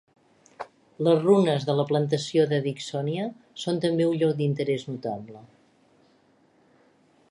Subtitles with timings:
[1.07, 3.29] Les runes de la plantació de Dicksonia
[3.65, 5.49] són també un lloc d'interès notable.